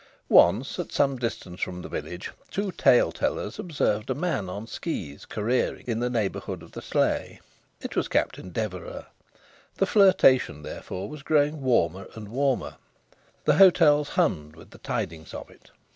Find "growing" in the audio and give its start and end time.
11.21-11.61